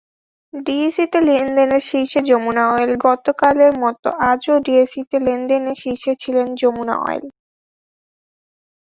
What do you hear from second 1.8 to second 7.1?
শীর্ষে যমুনা অয়েলগতকালের মতো আজও ডিএসইতে লেনদেনে শীর্ষে ছিল যমুনা